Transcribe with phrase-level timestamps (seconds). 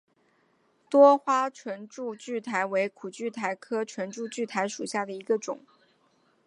[0.89, 5.59] 多花唇柱苣苔为苦苣苔科唇柱苣苔属下的一个种。